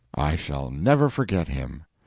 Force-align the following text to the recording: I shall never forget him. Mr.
I 0.17 0.35
shall 0.35 0.71
never 0.71 1.09
forget 1.11 1.47
him. 1.47 1.81
Mr. 1.83 1.99